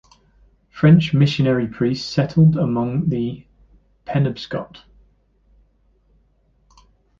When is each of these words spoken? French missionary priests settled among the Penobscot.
French 0.71 1.13
missionary 1.13 1.67
priests 1.67 2.09
settled 2.11 2.57
among 2.57 3.09
the 3.09 3.45
Penobscot. 4.05 4.81